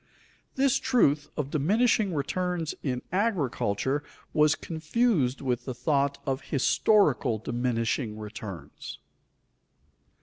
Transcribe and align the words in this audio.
_This 0.57 0.81
truth 0.81 1.27
of 1.37 1.51
diminishing 1.51 2.11
returns 2.15 2.73
in 2.81 3.03
agriculture 3.11 4.03
was 4.33 4.55
confused 4.55 5.41
with 5.41 5.65
the 5.65 5.75
thought 5.75 6.17
of 6.25 6.45
historical 6.49 7.37
diminishing 7.37 8.17
returns. 8.17 8.97